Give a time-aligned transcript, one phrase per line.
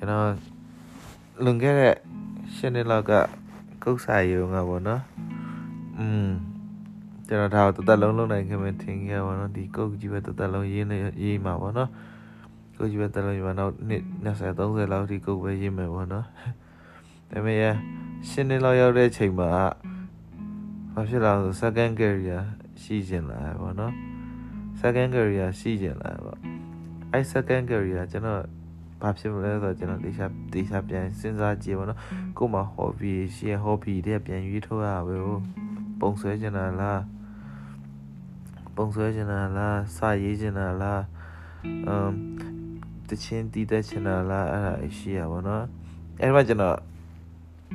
[0.00, 0.28] ကျွန်တော်
[1.44, 1.96] လွန်ခဲ့တဲ့
[2.54, 3.12] ရှင်းနှစ်လောက်က
[3.82, 5.02] ကုတ်စာရုံကပေါ့နော်
[5.98, 6.28] อืม
[7.28, 11.90] ကျွန်တော်ဒါတော့တသက်လုံးလုံးနိုင်ခင်မထင်ခဲ့ပါတော့ဒီကုတ်ကြီးပဲတသက်လုံးရေးနေရေးမှာပေါ့နော်
[12.78, 16.26] ကုတ်ကြီးပဲတသက်လုံးရေးမှာတော့နှစ်20 30လောက်ဒီကုတ်ပဲရေးမယ်ပေါ့နော်
[17.30, 17.74] ဒါပေမဲ့
[18.28, 19.50] ရှင်းနှစ်လောက်ရောက်တဲ့ချိန်မှာ
[20.94, 22.42] ဘာဖြစ်လာလဲ second career
[22.82, 23.92] ရှိကျင်လာပေါ့နော်
[24.80, 26.38] second career ရှိကျင်လာပေါ့
[27.12, 28.59] အဲ second career ကျွန်တော်
[29.00, 31.98] ဘာဖြစ်မလဲဆိုတော့ကျွန်တော်တေချာတေချာပြန်စဉ်းစားကြည့်ပါတော့
[32.38, 35.16] ကို့မှာ hobby ရှိရ hobby တဲ့ပြန်ရွေးထုတ်ရပဲ
[36.00, 37.02] ပုံဆွဲကျင်တာလား
[38.76, 41.02] ပုံဆွဲကျင်တာလားစာရေးကျင်တာလား
[41.88, 42.12] အမ်
[43.08, 45.64] တချင်းတီးတဲ့ကျင်တာလားအဲ့ဒါရှိရပါတော့
[46.20, 46.78] အဲ့မှာကျွန်တော်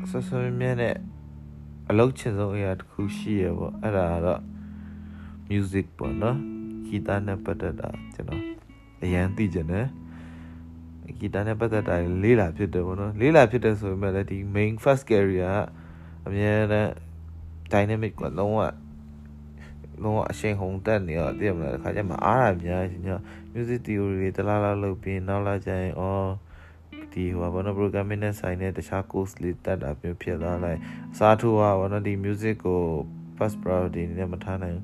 [0.09, 0.95] ဆွဆွမြဲနဲ့
[1.89, 4.41] အလုပ်ချင်ဆုံးအရာတစ်ခုရှိရပေါ့အဲ့ဒါကတော့
[5.49, 6.37] music ပေါ့နော်
[6.85, 8.41] ဂီတနဲ့ပတ်သက်တာကျွန်တော်
[9.03, 9.87] အရန်သိကြတယ်
[11.19, 15.55] ဂီတနဲ့ပတ်သက်တာလေးလာဖြစ်တယ်ပေါ့နော်လေးလာဖြစ်တယ်ဆိုပေမဲ့လည်းဒီ main first career
[16.23, 16.87] ကအများနဲ့
[17.71, 18.59] dynamic ကလုံးဝ
[20.03, 23.09] လုံးဝအရှိန်ဟုန်တက်နေတော့တည်မလားတခါကျမှအားရအများကြီးည
[23.53, 26.29] music theory တွေတလားလားလုပ်ပြီးနောက်လာကျရင်အော်
[27.13, 30.79] ဒီဟိုဘာနော် programming နဲ့ဆိုင်တဲ့တခြား course လေးတက်တာမျိုးဖြစ်သွားလိုက်
[31.13, 32.81] အစားထိုးอ่ะဘာနော်ဒီ music ကို
[33.37, 34.81] first priority နဲ့မထားနိုင်ဘာ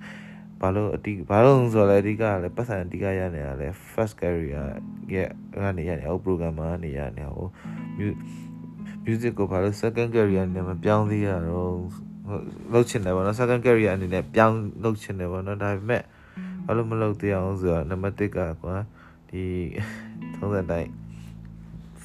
[0.76, 4.66] လို့အတိဘာလို့ဆိုတော့လေအဓိကလည်းပတ်စံအဓိကရနေတာလေ first career
[5.14, 5.30] ရဲ့
[5.64, 7.48] ကနေရနေဟို programmer ကနေရနေဟို
[9.06, 11.76] music ကိုဘာလို့ second career နဲ့မပြောင်းသေးရတော့
[12.74, 16.04] လုပ်ချင်တယ်ဗောနော် second career အနေနဲ့ပြောင်းလုပ်ချင်တယ်ဗောနော်ဒါပေမဲ့
[16.66, 18.76] ဘာလို့မလုပ်သေးအောင်ဆိုတော့နံပါတ်1ကကွာ
[19.30, 19.44] ဒီ
[20.36, 20.90] သုံးသက်တိုင်း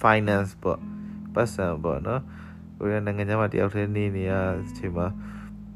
[0.00, 0.80] finance ပေါ့
[1.34, 2.22] ပတ်စံပေါ့နော်
[2.78, 5.06] ကိုရီးယားနိုင်ငံခြားမှာတယောက်တည်းနေနေရအချိန်မှာ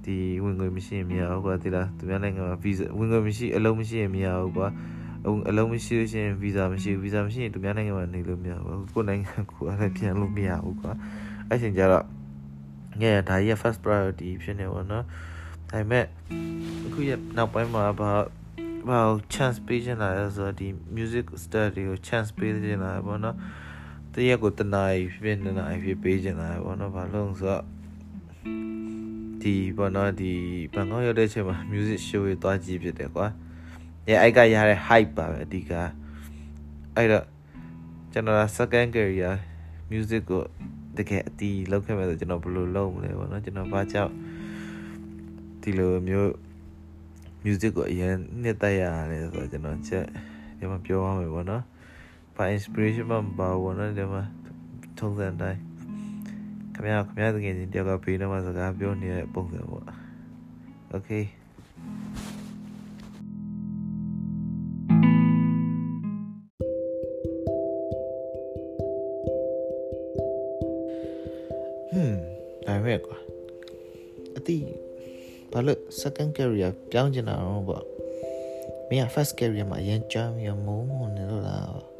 [0.04, 4.68] ဒီဝင်ငွေမရှိရင်မရဘူးကွာဒီလားသူများနိုင်ငံမှာ visa ဝင်ငွေမရှိအလုံးမရှိရင်မရဘူးကွာ
[5.48, 10.92] အလုံးမရှိလို့ရှိရင် visa မရှိဘူး visa မရှိရင်သူများနိုင်ငံမှာနေလို့မရဘူးကိုယ်နိုင်ငံကိုအဲ့ဒါပြန်လို့မရဘူးကွာ
[11.48, 12.04] အဲ့ချိန်ကျတော့
[13.00, 15.04] ငဲ့ဒါကြီး first priority ဖြစ်နေပါတော့
[15.70, 16.04] ဒါပေမဲ့
[16.86, 18.10] အခုရနောက်ပိုင်းမှာဘာ
[18.88, 19.00] ဘာ
[19.34, 23.36] chance ပေးချင်လာလဲဆိုတော့ဒီ music study ကို chance ပေးချင်လာပေါ့နော်
[24.14, 27.64] တရက်ကိုတနားဖြစ်နေနားဖြစ်ပေးချင်လာပေါ့နော်ဘာလို့ဆိုတော့
[29.42, 30.32] ဒီပေါ့နော်ဒီ
[30.74, 33.26] ဘန်ကောက်ရောက်တဲ့အချိန်မှာ music show တွေတွားကြည့်ဖြစ်တယ်ကွာ
[34.06, 35.72] အဲအိုက်ကရတဲ့ hype ပါပဲအဓိက
[36.96, 37.24] အဲ့တော့
[38.12, 39.34] ကျွန်တော် second career
[39.90, 40.42] music ကို
[40.96, 44.12] တကယ်အတီးလောက်ခဲ့မယ်ဆိုကျွန်တော်ဘယ်လိုလုပ်မလဲပေါ့နော်ကျွန်တော်ဘာကြောင့်
[45.62, 46.30] ဒီလိုမျိုး
[47.44, 50.04] music ကိုအရင်နှစ်သက်ရတယ်ဆိုတော့ကျွန်တော်ချက်
[50.58, 51.62] ဒီမှာပြောရမယ်ပေါ့နော်
[52.36, 54.22] ဘာ inspiration မှမပါဘူးပေါ့နော်ဒီမှာ
[54.98, 55.69] ထုံးစံတိုင်း
[56.80, 59.84] ခင်ဗျာခင်ဗျာတကယ်ချင်းတယောက်ကဖေးနေမှာစကားပြောနေတဲ့ပုံစံပေါ့
[60.94, 61.24] okay
[71.90, 72.18] ဟွန်း
[72.66, 73.18] ဒါပဲကွာ
[74.36, 74.56] အတိ
[75.52, 77.84] ဘာလို့ second career ပြောင်းချင်တာတော့ပေါ့
[78.88, 81.99] မင်းက first career မှာအရင်ကြမ်းရမိုးမနေလို့လား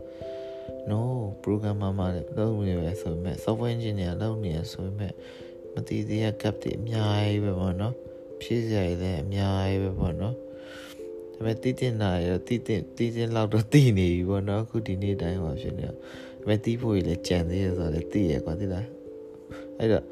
[0.89, 1.01] no
[1.43, 5.13] programmer မှာလုပ်နေရဆိုပေမဲ့ software engineer လုပ်နေရဆိုပေမဲ့
[5.75, 7.95] မတည်သေးတဲ့ gap တွေအများကြီးပဲပေါ့နော်
[8.41, 10.35] ဖြည့်စရာတွေလည်းအများကြီးပဲပေါ့နော်
[11.35, 16.01] ဒါပေမဲ့တည်တင်တာရတည်တင်တည်တင်လောက်တော့တည်နေပြီပေါ့နော်အခုဒီနေ့တိုင်းမှာဖြစ်နေတော့ဒါ
[16.39, 18.87] ပေမဲ့တီးဖို့လည်းကြံသေးရဆိုတော့လည်းတည်ရကွာသိလား
[19.79, 20.09] အဲ့တော့ဒါ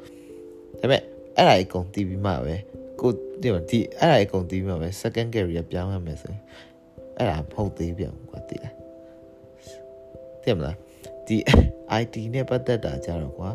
[0.79, 1.01] ပေမဲ့
[1.35, 2.55] အဲ့ဒါအကုန်တည်ပြီးမှပဲ
[3.01, 6.41] ကိုဒီမှာဒီအဲ့ဒါအကုန်တည်ပြီးမှပဲ second career ပြောင်းရမယ်ဆိုရင်
[7.17, 8.78] အဲ့ဒါမဟုတ်သေးပြန်ကွာတည်လား
[10.43, 10.75] သိမလား
[11.27, 11.37] ဒီ
[12.01, 13.49] IT နဲ့ပတ်သက်တာကြတော့ကွာ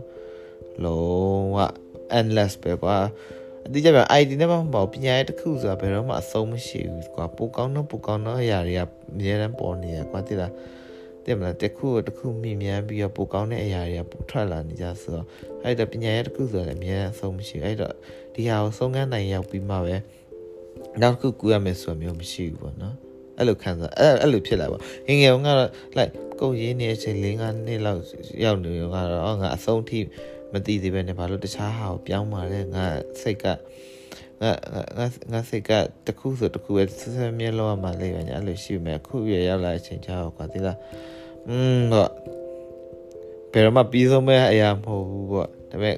[0.84, 1.58] လုံးဝ
[2.18, 2.96] endless ပဲကွာ
[3.66, 8.86] အတိအကျပဲ IT နဲ့မှမပေါ့ပညာရေးတစ်ခုဆိုတာဘယ်တော့မှအဆုံးမရှိဘူးကွာပိုကောင်းတော့ပိုကောင်းတော့အရာတွေကအ
[9.18, 10.52] များတန်းပေါ်နေရကွာသိလား
[11.26, 15.26] တဲ့မလားတစ်ခုတစ်ခုမြင်မြန်ပြီးတော့ပိုကောင်းတဲ့အရာတွေကပိုထွက်လာနေကြဆိုတော့
[15.62, 17.94] အဲ့တော့ပညာရေးတစ်ခုဆိုလည်းအများအဆုံးမရှိဘူးအဲ့တော့
[18.34, 19.96] ဒီဟာကိုဆုံးခန်းနိုင်ရောက်ပြီးမှပဲ
[21.00, 22.96] နောက်တစ်ခုကူရမယ်ဆိုတာမျိုးမရှိဘူးပေါ့နော်
[23.37, 28.01] အဲ့လိုခံစားအဲ့အဲ့လိုဖြစ်လာပါငငယ်ကတော့ like ကိုရင်းနေတဲ့အချိန်၄၅နှစ်လောက်
[28.43, 29.99] ရောက်နေတော့ကတော့ငါအဆုံးထိ
[30.53, 32.85] မသိသေးပဲနဲ့ဘာလို့တခြားဟာကိုပြောင်းมาလဲငါ
[33.21, 33.45] စိတ်က
[34.41, 34.51] ငါ
[34.97, 35.71] ငါငါစိတ်က
[36.07, 40.77] တခုဆိုတခုပဲဆက်ဆက်မြဲလောက်ရမှာလေပဲညာအဲ့လိုရှိမယ်အခုရရောက်လာတဲ့အချိန်ကျတော့ကွာဒီလား
[41.49, 42.09] อืมတော့
[43.51, 45.97] ဘယ်တော့မှပြီးဆုံးမဲ့အရာမဟုတ်ဘူးပေါ့ဒါပေမဲ့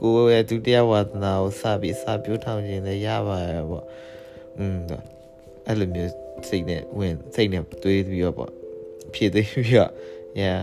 [0.00, 3.84] ကိုရဲ့ဒုတိယဝါသနာကိုစပြီးစပြိုးထောင်ခြင်းလည်းရပါရဲ့ပေါ့
[4.58, 5.04] อืมတော့
[5.66, 8.51] အဲ့လိုမျိုး စိတ်နဲ့ဝင်စိတ်နဲ့တွေးပြီးတော့ပေါ့
[9.13, 9.91] ဖြည့်သိပြီးတော့
[10.41, 10.59] yeah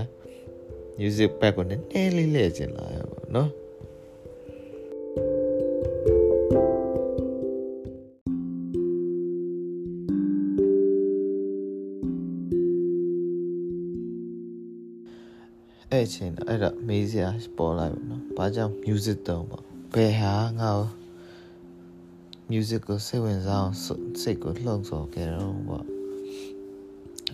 [0.98, 3.50] music back ကိုနည်းနည်းလေးလဲကျင်လာရပါတော့
[15.92, 19.62] အဲအဲ့အချိန်အဲ့တော့မေးစရာပေါ်လာပြီနော်ဘာကြောင့် music တုံးပေါ့
[19.94, 20.99] ဘယ်ဟာငါ့ကို
[22.51, 23.75] music ကိုစိတ်ဝင်စားအောင်
[24.21, 25.85] စိတ်ကိုလှုံ့ဆော်ခဲ့တော့ပေါ့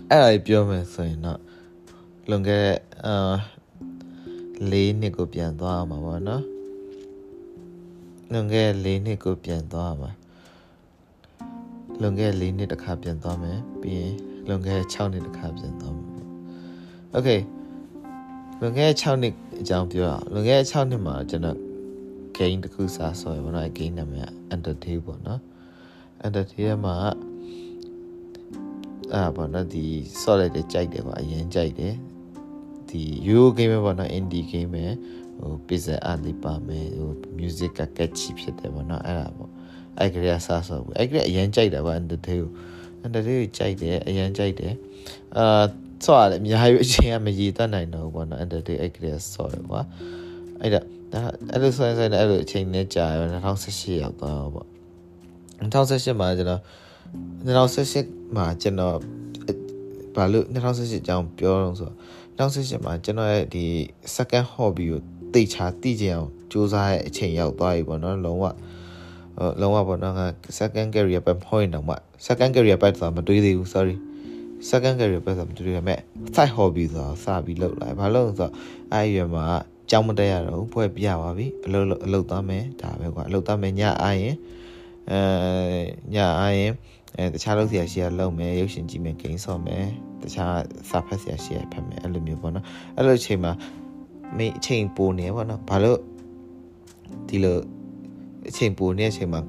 [0.10, 1.40] အဲ့ဒါပြောမယ်ဆိုရင်တော့
[2.30, 3.16] လွန်ခဲ့တဲ့အာ
[4.72, 6.44] ၄နှစ်ကိုပြန်သွားမှာပေါ့နော်
[8.32, 10.12] လွန်ခဲ့၄နှစ်ကိုပြန်သွားမှာ
[12.02, 14.14] လွန်ခဲ့၄နှစ်တစ်ခါပြန်သွားမယ်ပြီးရင်
[14.48, 16.26] လွန်ခဲ့6နှစ်တစ်ခါပြန်သွားမယ်
[17.12, 17.30] โอเค
[18.60, 21.58] လွန်ခဲ့6နှစ်အကြောင်းပြောအောင်လွန်ခဲ့6နှစ်မှာကျွန်တော်
[22.39, 25.41] game တစ်ခုစားဆော်ရပါတော့ game နာမည်က Undertale ပေါ့နော်
[26.27, 26.97] Undertale မှာ
[29.15, 29.85] အာပေါ့နော်ဒီ
[30.23, 31.95] ဆော့လိုက်တဲ့ကြိုက်တယ်ကွာအရင်ကြိုက်တယ်
[32.89, 34.85] ဒီ Euro game ပဲပေါ့နော် indie game ပဲ
[35.39, 39.51] ဟို pixel art လေးပါမယ်ဟို music က catchy ဖြစ်တယ်ပေါ့နော်အဲ့ဒါပေါ့
[39.99, 42.49] အဲ့ကလေးကစားဆော့ဘူးအဲ့ကလေးအရင်ကြိုက်တာပါ Undertale
[43.05, 44.75] Undertale ကိုကြိုက်တယ်အရင်ကြိုက်တယ်
[45.37, 45.65] အာ
[46.05, 49.81] ဆော့ရတယ်အများကြီးအချိန်ကမရည်တတ်နိုင်တော့ဘူးပေါ့နော် Undertale အဲ့ကလေးဆော့တယ်ကွာ
[50.61, 50.81] အဲ့ဒါ
[51.13, 54.69] အဲ့လိုဆိုရင်ဆိုရင်အဲ့လိုအချိန်နဲ့ကြာရော2018ရောက်သွားတော့ပေါ့
[55.61, 56.61] 2018မှာကျွန်တော်
[57.47, 58.97] 2018မှာကျွန်တော်
[60.17, 61.91] ဘာလို့2018အကြောင်းပြောတော့ဆို
[62.39, 63.65] တော့2018မှာကျွန်တော်ရဲ့ဒီ
[64.17, 65.01] second hobby ကို
[65.35, 68.45] တိတ်ချာတိကျအောင်စူးစမ်းရဲ့အချိန်ရောက်သွားပြီပေါ့နော်လုံးဝ
[69.61, 70.27] လုံးဝပေါ့နော်ငါ
[70.59, 71.95] second career ပဲမဟုတ်ရင်တော့မှ
[72.27, 73.97] second career ပဲဆိုတာမတွေးသေးဘူး sorry
[74.71, 76.01] second career ပဲဆိုတာမတွေးရမဲ့
[76.35, 78.53] side hobby ဆိုတာစပြီးလုပ်လာဘာလို့လဲဆိုတော့
[78.93, 79.45] အဲ့ရွယ်မှာ
[79.91, 84.37] ကြောင်းမတက်ရတော့ဘူးဖွဲ့ပြပါပြီအလုပ်အလုပ်သွားမယ်ဒါပဲကွာအလုပ်သွားမယ်ညအားရင်
[85.11, 85.21] အဲ
[86.15, 86.73] ညအားရင်
[87.17, 89.85] အဲတခြားလုပ်စရာရှိရလုပ်မယ်ရုပ်ရှင်ကြည့်မယ်ဂိမ်းဆော့မယ်
[90.23, 90.55] တခြား
[90.91, 92.65] စာဖတ်စရာရှိရဖတ်မယ်အဲ့လိုမျိုးပေါ့နော်
[92.97, 93.53] အဲ့လိုအချိန်မှာ
[94.37, 95.99] မင်းအချိန်ပိုနေပေါ့နော်ဘာလို့
[97.29, 97.59] ဒီလို
[98.51, 99.41] အချိန်ပိုနေတဲ့အချိန်မှာ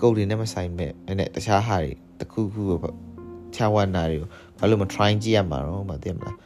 [0.00, 2.92] ကုတ်တွေနဲ့မဆိုင်မဲ့နဲ့တခြားဟာတွေတခုခုကို
[3.54, 4.28] ခြားဝနာတွေကို
[4.58, 6.36] ဘာလို့မ try ကြည့်ရမှာတော့မသိမလား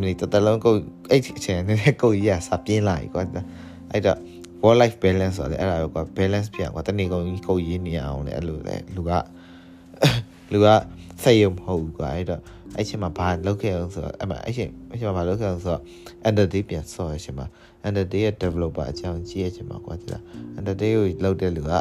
[0.00, 3.22] မင်းတတလုံးကုတ်အဲ့အချိန်နဲ့ကုတ်ကြီးကစပြင်းလာပြီကွာ
[3.92, 4.18] အဲ့တော့
[4.62, 9.10] work life balance ဆိုတယ်အဲ့ဒါကွာ balance ပြကွာတနေ့ကုန်ကြီးကုတ်ရင်းနေအောင်လေအဲ့လိုလေလူက
[10.52, 10.66] လူက
[11.22, 12.40] စိတ်ရုံမဟုတ်ဘူးကွာအဲ့တော့
[12.76, 15.82] အဲ့ချိန်မှာဘာလုပ်ခဲ့အောင်ဆိုတော့အဲ့မှာအဲ့ချိန်အဲ့ချိန်မှာဘာလုပ်ခဲ့အောင်ဆိုတော့
[16.28, 17.46] under day ပြန်ဆော့ရချိန်မှာ
[17.86, 20.22] under day ရဲ့ developer အကြောင်းကြည့်ရချိန်မှာကွာဒီလား
[20.58, 21.72] under day ကိုလုပ်တဲ့လူက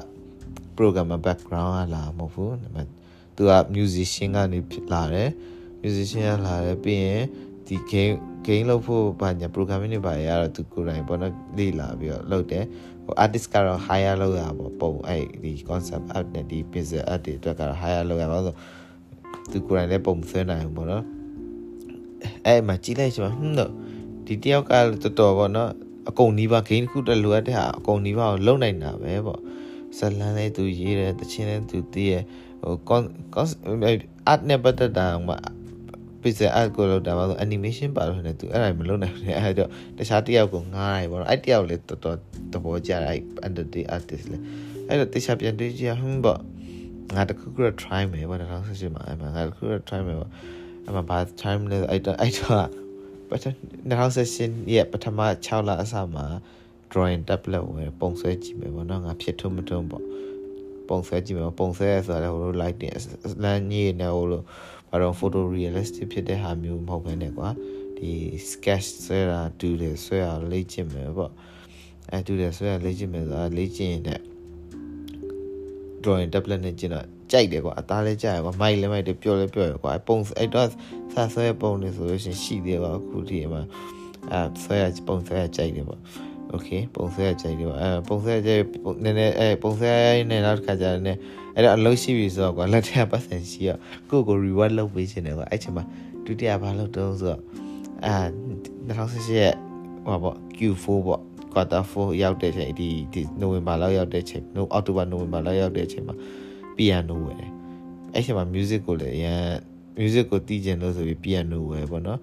[0.78, 3.00] programmer background ကလာမဟုတ်ဘူး
[3.36, 4.60] သူက musician ကနေ
[4.94, 5.30] လာတယ်
[5.84, 7.24] musician ကလာတယ်ပြီးရင်
[7.70, 12.66] ဒီ game game လုပ်ဖို့ဘာညာ programming တွေဘာရတော့သူကိုယ်တိုင်ပေါ့နော်လေ့လာပြီးတော့လုပ်တယ်
[13.06, 18.56] ဟို artist ကတော့ hire လုပ်ရပါပုံအဲ့ဒီ concept art နဲ့ဒီ pixel art တွေအတွက်ကတော့ hire လုပ်ရပါဆို
[19.52, 21.04] သူကိုယ်တိုင်လည်းပုံဆွဲနိုင်ဘူးပေါ့နော်
[22.46, 23.72] အဲ့မှာကြည့်လိုက်ချင်မှာဟွန်းတော့
[24.28, 25.72] ဒီတယောက်ကတော်တော်ပေါ့နော်
[26.10, 29.40] အကုန်နီးပါ game တစ်ခုတက်လိုအပ်တဲ့ဟာအကုန်နီးပါကိုလုံနိုင်တာပဲပေါ့
[29.98, 32.14] ဇလန်လေးသူရေးတယ်တချင်းလေးသူသိရ
[32.62, 33.04] ဟို con
[34.32, 35.36] art နဲ့ပတ်သက်တာမှ
[36.22, 42.18] pixel art ကိုလောက်တာပါဆို animation ပါလို့နေသူအဲ့ဒါမလုပ်နိုင်ဘူးအဲ့တော့တခြားတယောက်ကိုငားတယ်ပေါ့နော်အဲ့တယောက်လည်းတော်တော်
[42.54, 44.38] သဘောကျတယ်အဲ့ under the artist လေ
[44.88, 46.40] အဲ့တော့တခြားပြန်တွေးကြဟွန်းပေါ့
[47.16, 50.32] ငါတခုခု try မယ်ပေါ့2018မှာအဲ့မှာငါတခု try မယ်ပေါ့
[50.86, 52.68] အဲ့မှာဘာ try မလဲအဲ့တော့အဲ့တော့
[53.30, 53.46] ပထ
[54.10, 56.26] 2018ရဲ့ပထမ6လအစမှာ
[56.92, 60.04] drawing tablet ဝယ်ပုံဆွဲကြည့်မယ်ပေါ့နော်ငါဖြစ်ထုံးမထုံးပေါ့
[60.90, 62.92] ပုံဆွဲကြည့်မယ်ပုံဆွဲရဆိုတာလည်းဟိုလို lighting
[63.44, 64.42] လမ်းကြီးနဲ့ဟိုလို
[64.91, 67.49] ဘာတော့ photo realistic ဖြစ်တဲ့ဟာမျိုးမဟုတ်ဘဲနဲ့ကွာ
[67.99, 68.13] ဒီ
[68.51, 71.33] sketch ဆွဲတာတူတယ်ဆွဲရလေ့ကျင့်မယ်ပေါ့
[72.11, 74.21] အဲတူတယ်ဆွဲရလေ့ကျင့်မယ်ဆိုတာလေ့ကျင့်ရင်တဲ့
[76.03, 80.69] drawing tablet နဲ့ကျင့်တော့ကြိုက်တယ်ကွာအသားလည်းကြိုက်ရကွာမိုက်လည်းမိုက်တယ်ပျော်လည်းပျော်ရကွာပုံအဲ့တော့
[81.15, 83.63] ဆာဆွဲပုံနေဆိုလို့ရှိရင်ရှိသေးပါအခုဒီမှာ
[84.33, 86.01] အဲဆွဲရပုံဆွဲရကြိုက်တယ်ပေါ့
[86.55, 88.65] โอเคပုံစံကြိုက်တယ်ပေါ့အဲပုံစံကြိုက်
[89.05, 89.93] နည်းနည်းအဲပုံစံ
[90.31, 91.13] နဲ့နောက်တစ်ခါကျတော့ね
[91.60, 93.70] အဲ့တော့အလုပ်ရှိပြီဆိုတော့ကွာလက်ထက်ပတ်စံရှိရ
[94.10, 95.84] ကိုကို reward လုပ်ပေးခြင်းတယ်ကွာအဲ့ချိန်မှာ
[96.26, 97.42] ဒုတိယဘာလုပ်တော့ဆိုတော့
[98.06, 98.16] အာ
[98.88, 99.54] 2018ရဲ့
[100.06, 101.22] ဟောပေါ့ Q4 ပေါ့
[101.54, 106.16] quarter 4ရောက်တဲ့ချိန်ဒီဒီနိုဝင်ဘာလောက်ရောက်တဲ့ချိန်နိုအောက်တိုဘာနိုဝင်ဘာလောက်ရောက်တဲ့ချိန်မှာ
[106.78, 107.52] piano ဝယ်တယ်
[108.14, 109.42] အဲ့ချိန်မှာ music ကိုလည်းအရန်
[109.98, 112.20] music ကိုတီးကျင်လို့ဆိုပြီး piano ဝယ်ပေါ့နော်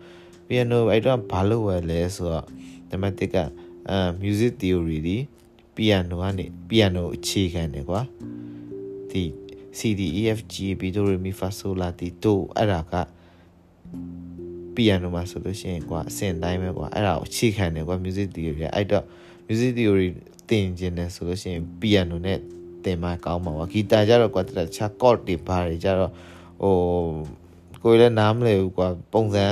[0.49, 2.45] piano အဲ့တော့ဘာလို့ဝယ်လဲဆိုတော့
[2.90, 3.37] thematic က
[3.90, 5.16] အဲ music theory ဒီ
[5.76, 8.02] piano ကနေ piano အခြေခံတယ်ကွာ
[9.16, 9.26] ဒီ
[9.78, 12.94] C D E F G B do re mi fa sol la ti do အဲ့ဒါက
[14.75, 19.04] piano မှာဆိုလို့ရှိရင်ကွာအစင်တိုင်းပဲကွာအဲ့ဒါကိုအခြေခံတယ်ကွာ music theory အဲ့တော့
[19.49, 20.08] music theory
[20.49, 22.38] သင်ကျင်တယ်ဆိုလို့ရှိရင် piano နဲ့
[22.85, 26.12] သင်မှကောင်းမှာပါဂီတာကြတော့ကွာတခြား chord တွေဘာတွေကြတော့
[26.62, 26.75] ဟို
[27.82, 29.44] ကိုယ်လည်းနားမလည်ဘူးကွာပုံစံ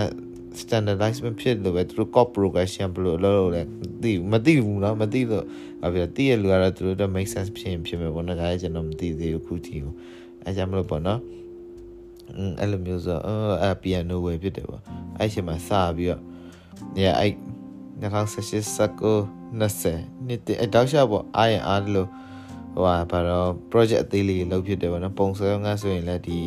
[0.61, 3.61] standardize မဖြစ်လို့ပဲသူတို့ cop progression ဘယ်လိုလုပ်လို့လဲ
[4.03, 5.45] သိမသိဘူးเนาะမသိလို့
[5.81, 9.93] ဘာဖြစ်လဲသိရလူကတော့သူတို့တော့ make sense ဖြစ်ရင်ဖြစ်မယ်ပေါ့နော်ဒါလည်းကျွန်တော်မသိသေးဘူးခုထိကို
[10.45, 11.19] အဲကြောင့်မလို့ပေါ့နော်
[12.37, 13.17] อืมအဲ့လိုမျိုးဆို
[13.61, 14.81] အဲ piano ဝယ်ဖြစ်တယ်ပေါ့
[15.17, 16.21] အဲ့ချိန်မှာစပြီးတော့
[16.97, 17.33] ညအဲ့
[18.01, 22.09] 2018 20နှစ်တည်းအတောက်ရှပေါ့အားရင်အားလို့
[22.73, 26.39] ဟိုဟာဘာတော့ project အသေးလေးလုပ်ဖြစ်တယ်ပေါ့နော်ပုံစံငါဆိုရင်လည်းဒီ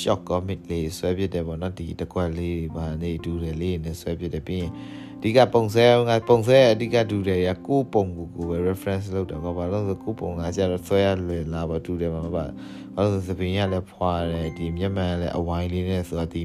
[0.00, 4.72] shock comic လေးဆွဲဖြစ်တယ်ပေါ့နော်ဒီတကွက်လေးပါနေတူတယ်လေးနဲ့ဆွဲဖြစ်တယ်ပြီးရင်
[5.22, 12.44] ဒီကပုံစံငါပုံစံအဓိကတူတယ်ရကိုပုံကိုကိုပဲ reference လုပ်တယ်ပေါ့ဘာလို့ဆိုကိုပုံကကျတော့ဆွဲရလွယ်လာပါတူတယ်မှာပါ
[12.94, 16.42] ဘာလို့ဆိုစပင်ရလည်းဖွာတယ်ဒီမျက်မှန်လည်းအဝိုင်းလေးနဲ့ဆိုတော့ဒီ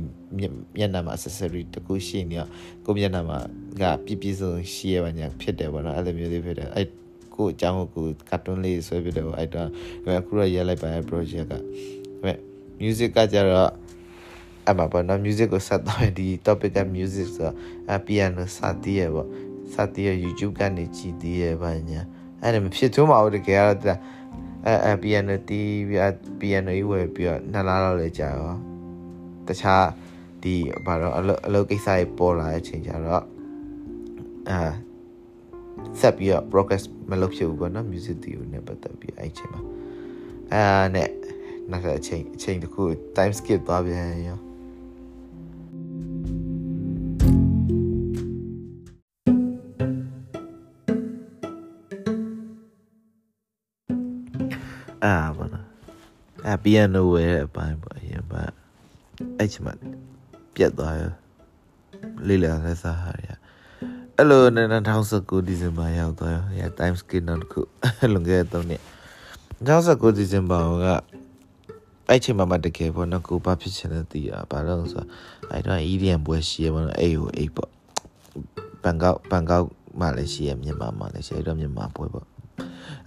[0.78, 2.50] မျက်နှာမှာ accessory တခုရှိနေတော့
[2.86, 3.40] ကိုမျက်နှာမှာ
[3.82, 6.88] ကပြပြစုံရှိရပါညာဖြစ်တယ်ပေါ့နော်အဲ့လိုမျိုးလေးဖြစ်တယ်အဲ့
[7.36, 9.68] ကိုအကြောင်းကိုကာတွန်းလေးဆွဲပြတယ်ပေါ့အဲ့တော့
[10.20, 11.54] အခုတော့ရဲလိုက်ပါရဲ့ project က
[12.24, 12.32] အဲ
[12.82, 13.72] music ကကြတော့
[14.70, 17.50] အမဘာနော် music ကိုဆက်တော့ဒီ topic က music ဆို
[17.92, 19.28] အ piano စတီးရပေါ့
[19.74, 22.02] စတီးရ YouTube ကနေကြည်တီးရပါညာ
[22.42, 24.00] အဲ့ဒါမဖြစ်သွမှာဘူးတကယ်တော့
[24.66, 26.02] အဲအဲ piano တီးပြီး
[26.40, 28.56] piano ကြီးဝယ်ပြီးတော့နှစ်လားတော့လေကြာရော
[29.48, 29.86] တခြား
[30.44, 30.56] ဒီ
[30.86, 33.24] ဘာတော့အလုပ်အလုပ်ကိစ္စတွေပေါ်လာတဲ့အချိန်ကျတော့
[34.50, 34.60] အာ
[36.00, 39.62] ဆက်ပြီးတော့ progress မလုပ်ဖြစ်ဘူးပေါ့နော် music တီးကိုနဲ့ပတ်သက်ပြီးအဲ့ချိန်မှာ
[40.54, 40.64] အာ
[40.96, 41.10] နဲ့
[41.72, 42.84] နောက်ထပ်အချိန်အချိန်တစ်ခု
[43.16, 44.40] time skip သွားပြန်ရော
[55.04, 55.62] အာဘာလဲ
[56.48, 58.42] အပီယန်နိုဝဲအပိုင်းပေါ့အရင်ပါ
[59.38, 59.74] အဲ့ချိန်မှာ
[60.56, 61.02] ပြတ်သွားရ
[62.28, 63.28] လေးလာလက်စားဟာရ
[64.18, 64.44] အဲ့လို
[64.96, 67.62] 2019ဒီဇင်ဘာရောက်သွားရ time skip နောက်တစ်ခု
[68.14, 68.82] လွန်ခဲ့တဲ့3နှစ်
[69.66, 70.88] 2019ဒီဇင်ဘာက
[72.10, 75.06] အဲ့ချိန်မှာမတကယ်ပေါ့နော်ကိုဘာဖြစ်ချင်လဲသိရဘာလို့ဆို
[75.52, 77.72] အဲ့တော့ EDM ပွဲရှိရပေါ့နော်အဲ့ဟိုအဲ့ပေါ့
[78.84, 79.68] ဘန်ကောက်ဘန်ကောက်
[80.00, 82.26] မှလည်းရှိရမြန်မာမှလည်းရှိရတော့မြန်မာပွဲပေါ့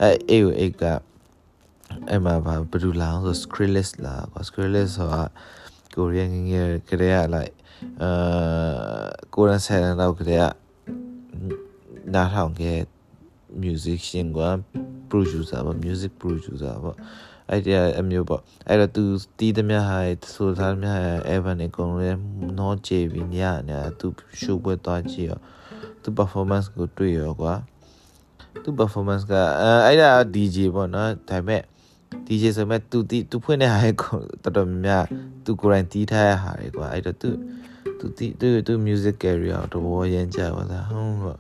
[0.01, 0.85] အဲ့အဲ့ဟိုအဲ့က
[2.09, 5.23] အဲ့မှာဘာဘယ်လိုလာအောင်ဆို Skrillex လာကွာ Skrillex ဆိုတာ
[5.95, 7.55] ကိုရီးယားငငယ်ကလေးက like
[8.03, 9.05] အာ
[9.35, 10.45] ကိုရန်ဆယ်တော့ကလေးက
[12.15, 12.79] နားထောင်ခဲ့
[13.63, 14.41] musician က
[15.11, 16.99] producer ပေါ့ music producer ပေါ့
[17.53, 19.03] အဲ့ဒီအမျိုးပေါ့အဲ့တော့သူ
[19.39, 19.99] တီးသမျှဟာ
[20.35, 22.19] ဆိုသားသမျှဟာ Evan အကုန်လုံး
[22.59, 23.37] နှောကြပြီးည
[23.69, 24.07] နေသူ
[24.41, 25.39] show ပွဲသွားကြည့်ရော
[26.03, 27.55] သူ performance ကိုတွေ့ရောကွာ
[28.63, 29.33] သူ performance က
[29.87, 31.63] အဲ့ဒါ DJ ပေါ့နော်ဒါပေမဲ့
[32.27, 33.79] DJ ဆိုမဲ့သူတီးသူဖွင့်တဲ့ဟာ
[34.43, 35.05] တော်တော်များများ
[35.45, 37.31] သူကိုယ်တိုင်တီးထားရဟာတွေကွာအဲ့တော့သူ
[37.99, 41.39] သူတီးသူသူ music career တော်တော်ရမ်းကြပါသားဟုတ်တော့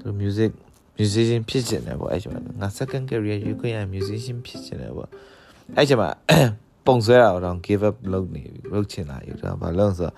[0.00, 0.50] သူ music
[0.98, 5.10] musician ဖြစ်ချင်တယ်ပေါ့အဲ့ချိန်မှာငါ second career ရွေးခွင့်ရ musician ဖြစ်ချင်တယ်ပေါ့
[5.76, 6.10] အဲ့ချိန်မှာ
[6.86, 10.10] ပုံဆွဲတာတော့ give up လုပ်နေပြီလုပ်ချင်တာယူတာဘာလို့ဆို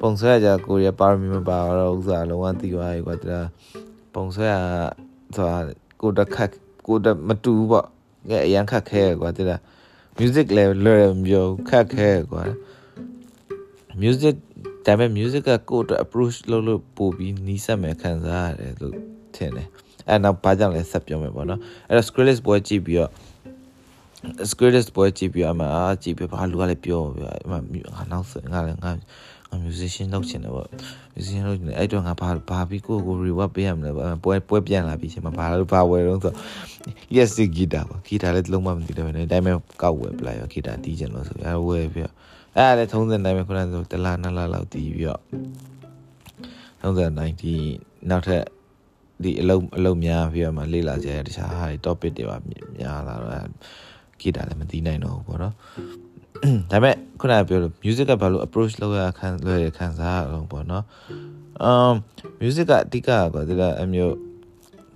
[0.00, 3.38] ပုံဆွဲကြကိုရပါရမီမပါတော့ဥစားလုံးဝတီးသွားရေကွာဒါ
[4.14, 4.56] ပုံဆွဲရ
[5.34, 5.58] ဆိုတာ
[6.00, 6.50] ကိုတခက်
[6.86, 7.86] ကိုတမတူဘူးပေါ့
[8.28, 9.60] ငဲအရန်ခက်ခဲကွာတိလား
[10.18, 12.42] music လည်းလွယ်မျိုးခက်ခဲကွာ
[14.00, 14.36] music
[14.86, 18.96] ဒါပေမဲ့ music ကကိုယ့်အတွက် approach လုပ်လို့ပို့ပြီးနီးစပ်မယ်ခံစားရတယ်လို့
[19.34, 19.68] ထင်တယ်
[20.08, 23.10] အဲ့နောက်ဘာကြောင့်လဲဆက်ပြောမယ်ပေါ့နော်အဲ့တော့ Skrillex ပွဲကြည့်ပြီးတော့
[24.50, 28.92] Skrillex ပွဲကြည့်ပြီးတော့အမအားကြည့်ပြီးဘာလူကလည်းပြောပြောအမငါနောက်ဆက်ငါလည်းငါ
[29.66, 30.68] musician လုပ်ချင်တယ်ပေါ့
[31.14, 33.90] musician လုပ်ချင်တယ်အဲ့တော့ငါဘာဘာပြီးကိုကို reward ပေးရမလဲ
[34.24, 36.32] ပွဲပွဲပြန်လာပြီးချိန်မှာဘာလို့ဘာဝယ်တော့ဆို
[37.16, 42.14] yes ဂီတာပေါ့ဂီတာလည်းလုံးဝမသိတယ်ပဲဒါပေမဲ့ကောက်ဝယ်ပလိုက်ရောဂီတာတီးချင်လို့ဆိုအဲ့ဝယ်ပြီးတော့
[42.56, 45.22] အဲ့ဒါလည်းထုံးစံတိုင်းပဲခုနကဆိုတလားနှစ်လားလောက်တီးပြီးတော့
[46.80, 47.54] ထုံးစံတိုင်းဒီ
[48.10, 48.44] နောက်ထပ်
[49.24, 52.36] ဒီအလုံးအလုံးများပြီးတော့မှလေ့လာကြရတခြားဟာ topic တွေပါ
[52.78, 53.48] များလာတော့
[54.20, 55.54] ဂီတာလည်းမသိနိုင်တော့ဘူးပေါ့နော်
[56.70, 60.84] ဒါပေမဲ့ခုနကပြောလို့ music ကဘာလို့ approach လုပ်ရခံလွယ်ရခံစားရအောင်ပေါ့နော်
[61.68, 61.94] um
[62.40, 64.14] music ကအဓိကကွာဒီကအမျိုး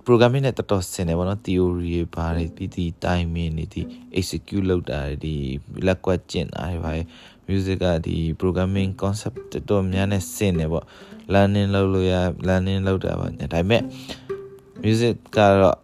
[0.05, 3.81] programming နဲ့တော်တော်ဆင်တယ်ပေါ့နော် theory တွေပါတယ်ပြီးဒီ timing တွေဒီ
[4.19, 5.35] execute လုပ်တာတွေဒီ
[5.87, 7.05] လက်ကွက်ကျင့်တာတွေပါတယ်
[7.49, 10.85] music ကဒီ programming concept တော်တော်များနဲ့ဆင်တယ်ပေါ့
[11.33, 12.13] learning လုပ်လို့ရ
[12.47, 13.81] learning လုပ်တာပါဒါပေမဲ့
[14.83, 15.77] music ကတော့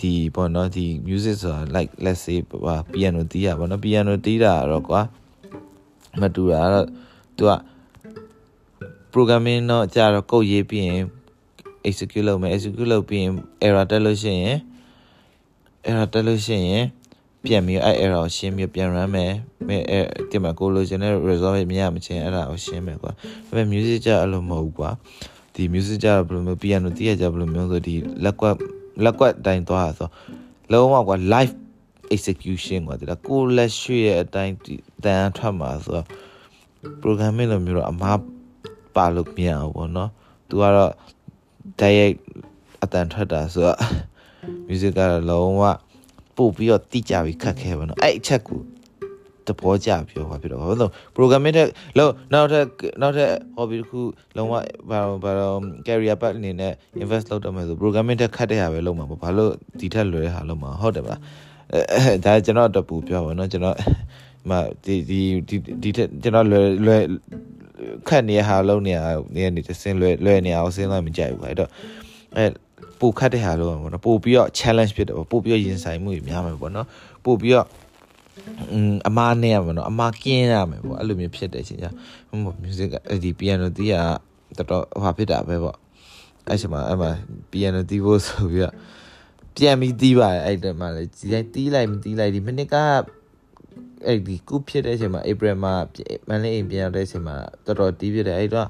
[0.00, 5.00] ဒီပေါ့နော်ဒီ music ဆိုတာ like let's say ပါ piano တီးရပါနော် piano တီးတာတော့ကွာ
[6.20, 6.86] မတူတာတော့
[7.36, 7.52] သူက
[9.12, 11.02] programming တော့ကြာတော့ကုတ်ရေးပြီးရင်
[11.88, 13.32] execute လုပ်မယ် execute လုပ်ပြီးရင်
[13.64, 14.58] error တက်လို့ရှိရင်
[15.88, 16.84] error တက်လို့ရှိရင်
[17.44, 19.32] ပြန်ပြီးအဲ့ error ကိုရှင်းပြီးပြန် run မယ်
[19.68, 24.90] မဲအဲဒီမှာကိုလိုချင်တဲ့ result မရမချင်းအဲ့ဒါကိုရှင်းမယ်ကွာဒါပေမဲ့ music ကြအဲ့လိုမဟုတ်ကွာ
[25.54, 28.54] ဒီ music ကြဘယ်လိုမျိုး piano တီးရကြဘယ်လိုမျိုးဆိုဒီလက်ကွက်
[29.04, 30.08] လက်ကွက်တိုင်းသွားဆို
[30.72, 31.54] လုံးဝကွာ live
[32.14, 34.54] execution ကွာဒါကိုလက်ရွှေ့ရဲ့အတိုင်း
[35.04, 36.06] တန်ထွက်မှာဆိုတော့
[37.02, 38.18] programming လိုမျိုးတော့အမား
[38.96, 40.10] ပါလို့မရဘူးပေါ့နော်
[40.48, 40.92] သူကတော့
[41.80, 42.14] တိုက်ရိုက်
[42.82, 43.78] အတန်ထွက်တာဆိုတော့
[44.68, 45.62] music ကတော့လုံးဝ
[46.38, 48.60] ပို့ပြီးတော့တိကျပြီးခတ်ခဲပါတော့အဲ့အချက်ကို
[49.48, 51.66] တဘောကြပြောပါဖြစ်တော့ဘာလို့ programming တဲ့
[51.98, 52.64] လို့နောက်ထပ်
[53.00, 54.00] နောက်ထပ် hobby တစ်ခု
[54.36, 54.54] လုံးဝ
[54.90, 55.32] ဘာဘာ
[55.86, 61.16] career path အနေနဲ့ invest လုပ်တော့မယ်ဆို programming တက်ခတ်တဲ့ဟာပဲလုပ်မှာပေါ့ဘာလို့ဒီထက်လွယ်တဲ့ဟာလုပ်မှာဟုတ်တယ်ဗျာ
[61.72, 63.76] အဲဒါကျွန်တော်တော့ပူပြောပါတော့ကျွန်တော်
[64.50, 64.52] မ
[64.84, 65.20] ဒီဒီ
[65.82, 67.02] ဒီထက်ကျွန်တော်လွယ်လွယ်
[68.08, 68.98] ခတ်နေရဟာလုံးနေရ
[69.34, 71.70] နေနေစင်းလွယ်လွယ်နေအောင်စင်းလိုက်မကြိုက်ဘူးအဲ့တော့
[72.36, 72.44] အဲ
[73.00, 76.86] ပိုခတ်တဲ့ဟာလို့ပေါ့နော်ပို့ပြီးတော့ challenge ဖြစ်တယ်ပေါ့ပို့ပြီးတော့ရင်ဆိုင်မှုကြီးများမယ်ပေါ့နော်
[77.24, 77.66] ပို့ပြီးတော့
[78.72, 81.86] อืมအမားနဲ့ရမယ်နော်အမားကင်းရမယ်ပေါ့အဲ့လိုမျိုးဖြစ်တဲ့အချိန်ကျ
[82.28, 82.88] ဟို music
[83.24, 83.94] ဒီ piano တီးရ
[84.56, 85.76] တော်တော်ဟာဖြစ်တာပဲပေါ့
[86.48, 87.10] အဲ့ချိန်မှာအဲ့မှာ
[87.50, 88.74] piano တီးဖို့ဆိုပြီးတော့
[89.56, 92.76] ပြန်ပြီးတီးပါတယ်အဲ့တည်းမှာလေဒီတိုင်းတီးလိုက်မတီးလိုက်ဒီမိနစ်က
[94.06, 95.74] အဲ့ဒီကုဖြစ်တဲ့အချိန်မှာ April မှာ
[96.28, 98.68] မန်လေးအိမ်ပြန်ရောက်တဲ့အချိန်မှာတော်တော်တီးဖြစ်တယ်အဲ့တော့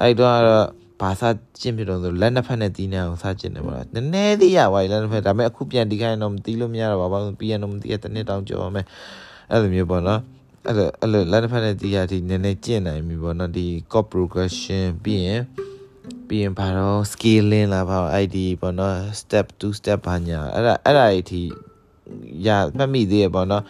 [0.00, 0.36] အဲ့တော့
[1.00, 1.28] ဘာသာ
[1.60, 8.86] ကျင့်ဖြစ်တော့ဆိုလက်နှစ်ဖက်နဲ့တီးနေအောင်စကျင့်တယ်ပေါ့နည်းနည်းသေးရပါလက်နှစ်ဖက်ဒါပေမဲ့အခုပြန်တီးခိုင်းတော့မတီးလို့မရတော့ပါဘူးပြန်တော့မတီးရတဲ့နှစ်တောင်ကြော်မယ်
[9.50, 10.20] အဲ့လိုမျိုးပေါ့နော်
[10.66, 15.42] အဲ့လိုအဲ့လိုလက်တစ်ဖက်နဲ့တီးရတီနည်းနည်းကျင့်နိုင်ပြီပေါ့နော်ဒီ chord progression ပြီးရင်
[16.28, 21.42] ပြီးရင်ဘာတော့ scaling လာပါ ID ပေါ့နော် step to step ဘာညာအဲ့ဒါအဲ့ဒါအထိ
[22.46, 23.64] ရမှတ်မိသေးရပေါ့နော်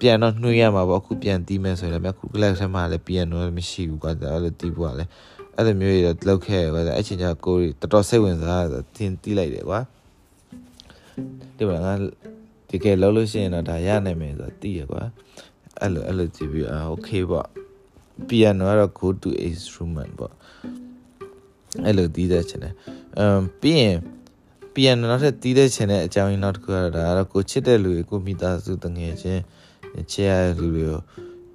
[0.00, 5.10] ပြန်တော့နှွေးရမှာပေါ့အခုပြန်တီးမယ်ဆိုရင်လည်းအခု class ထဲမှာလည်း piano လည်းမရှိဘူးကွာအဲ့လိုတီးဖို့ကလည်း
[5.56, 9.80] အဲ့လိုမျိုးတွေတော့လောက်ခဲ့ကွာအဲ့ချိန်ကျကိုတော်တော်စိတ်ဝင်စားတာသင်တီးလိုက်တယ်ကွာ
[11.56, 11.92] ဒီမှာငါ
[12.68, 15.02] တကယ်လောက်လို့ရှိရင်တော့ဒါရနိုင်မယ်ဆိုတော့သိရကွာ
[15.80, 17.48] အဲ့လိုအဲ့လိုကြည့်ပြီးအာ okay ပေါ့
[18.28, 20.34] piano ကတော့ go to instrument ပေါ့
[21.84, 22.74] အဲ့လိုတီးတဲ့ချင်တယ်
[23.18, 23.96] အမ်ပြီးရင်
[24.74, 29.42] piano နောက်ထပ်တီးတဲ့ချင်တဲ့အကြောင်းရင်းနောက်တစ်ခုကတော့ဒါကတော့ကိုချစ်တဲ့လူတွေကိုမိသားစုတငယ်ချင်း
[30.12, 31.00] ချစ်ရတဲ့လူတွေကို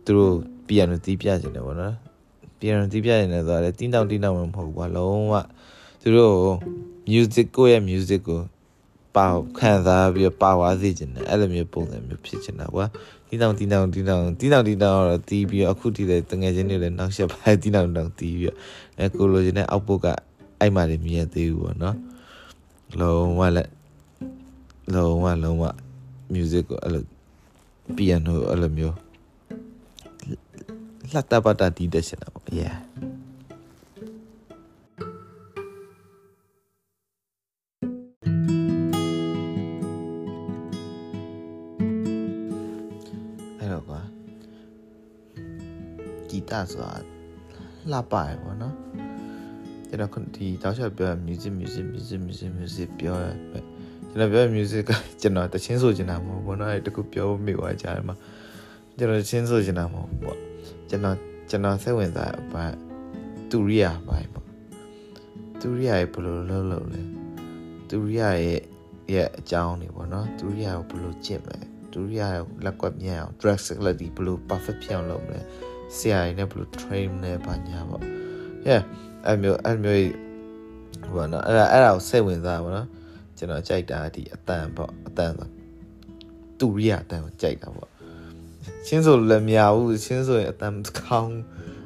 [0.06, 0.34] သူတို့
[0.68, 1.96] piano တီးပြချင်တယ်ပေါ့နော်
[2.60, 5.34] piano တီးပြချင်တယ်ဆိုတာလေတင်းတောင်တင်းတောင်မဟုတ်ဘူးကွာလုံးဝ
[6.02, 6.36] သူတို့
[7.12, 8.40] music ကိုရဲ့ music ကို
[9.16, 9.26] ပါ
[9.58, 12.86] ခံစားပြီးပါဝါစေချင်တယ်အဲ့လိုမျိုးပုံစံမျိုးဖြစ်ချင်တာကွာ
[13.28, 18.54] တီးတောင်တီးတောင်တီးတောင်တီးတောင်တီးတောင်တော့တီးပြီးအခုတီးတဲ့တငယ်ချင်းတွေလည်းနောက်ဆက်ပါတီးတောင်တောင်တီးပြီး
[18.98, 20.08] အဲကိုလိုချင်တဲ့အောက်ပုတ်က
[20.60, 21.98] အဲ့မှလည်းမြင်ရသေးဘူးပေါ့နော်
[23.00, 23.70] လုံးဝလက်
[24.94, 25.64] လုံးဝလုံးဝ
[26.34, 27.04] music ကိုအဲ့လို
[27.98, 28.96] piano အဲ့လိုမျိုး
[31.13, 32.77] လှတပတ်တာတီးတဲ့ရှင်တာပေါ့ yeah
[46.55, 46.93] တဆိုတာ
[47.91, 48.75] လှပရပေါ့နော်
[49.89, 53.61] ကျွန်တော်ဒီတောက်ချက်ပြော music music music music music ပြောရပဲ
[54.11, 58.15] ကျွန်တော်ပြော music ကကျွန်တော်တချင်းဆိုချင်တာမဟုတ်ဘူးเนาะအဲတခုပြောမိသွားကြတယ်မှာ
[58.97, 60.48] ကျွန်တော်တချင်းဆိုချင်တာမဟုတ်ဘူးပေါ့
[60.90, 61.18] ကျွန်တော်
[61.50, 62.66] ကျွန်တော်စိတ်ဝင်စားဘာ
[63.52, 64.48] တူရိယာပိုင်းပေါ့
[65.62, 67.02] တူရိယာရဲ့ဘယ်လိုလုပ်လုပ်လဲ
[67.90, 68.62] တူရိယာရဲ့
[69.14, 71.60] ရဲ့အကြောင်းတွေပေါ့နော်တူရိယာကိုဘယ်လိုကျင့်မလဲ
[71.94, 72.28] တူရိယာ
[72.66, 75.40] လက်ကွက်မြအောင် dress လက်ဒီဘယ်လို perfect ဖြစ်အောင်လုပ်မလဲ
[75.98, 78.04] ဆရာကြီးနဲ့ဘယ်လို train လဲဘာညာပေါ့
[78.68, 78.82] yeah
[79.26, 80.04] အဲ့မျိုးအဲ့မျိုး
[81.16, 82.88] ဘာနော်အဲ့ဒါအဲ့ဒါကိုစိတ်ဝင်စားပါနော်
[83.38, 85.50] ကျွန်တော်ကြိုက်တာဒီအတန်ပေါ့အတန်ဆို
[86.60, 87.90] တူရီယာအတန်ကိုကြိုက်တာပေါ့
[88.88, 91.40] ချင်းဆိုလည်းမရဘူးချင်းဆိုရင်အတန်ကောင်း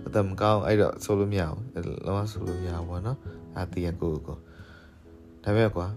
[0.07, 3.19] အတန်မကောင်းအဲ့တော့ဆိုလို့မရဘူးလောကဆိုလို့မရဘူးပေါ့နော်
[3.55, 4.37] အာတီးရကိုကို
[5.43, 5.87] ဒါပေမဲ့ကွာ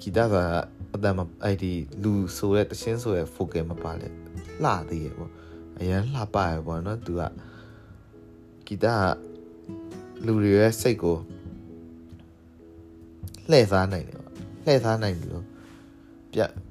[0.00, 0.60] ဂီတဆိုတာ
[0.94, 4.08] အတန်မအဲ့ဒီလူဆိုတဲ့တချင်းဆိုရဲ့ focus မပါလဲ
[4.64, 5.32] လှသေးရပေါ့
[5.78, 7.22] အရန်လှပရပေါ့နော်သူက
[8.66, 8.86] ဂီတ
[10.26, 11.16] လူတွေရဲ့စိတ်ကို
[13.50, 14.32] လှည့်စားနိုင်တယ်ပေါ့
[14.64, 15.46] လှည့်စားနိုင်တယ်လို့